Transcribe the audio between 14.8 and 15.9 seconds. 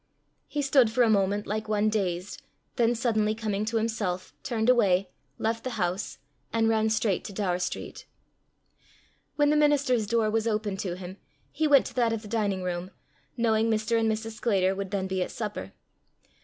then be at supper.